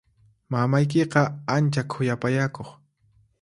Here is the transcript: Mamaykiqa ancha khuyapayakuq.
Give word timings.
Mamaykiqa 0.53 1.21
ancha 1.57 1.81
khuyapayakuq. 1.91 2.69